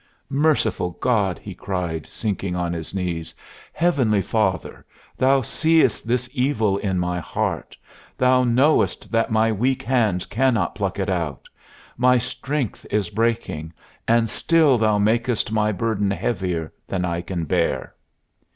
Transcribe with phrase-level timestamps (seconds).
[0.33, 3.35] "Merciful God!" he cried, sinking on his knees.
[3.71, 4.83] "Heavenly Father,
[5.15, 7.77] Thou seest this evil in my heart!
[8.17, 11.45] Thou knowest that my weak hand cannot pluck it out!
[11.97, 13.73] My strength is breaking,
[14.07, 17.93] and still Thou makest my burden heavier than I can bear."